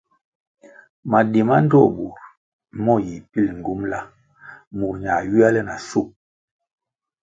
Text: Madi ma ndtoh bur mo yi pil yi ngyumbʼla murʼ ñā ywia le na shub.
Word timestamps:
Madi 1.11 1.39
ma 1.47 1.55
ndtoh 1.63 1.87
bur 1.95 2.17
mo 2.83 2.93
yi 3.05 3.15
pil 3.31 3.45
yi 3.49 3.53
ngyumbʼla 3.59 3.99
murʼ 4.77 4.95
ñā 5.03 5.15
ywia 5.27 5.47
le 5.53 5.61
na 5.67 5.75
shub. 5.87 6.07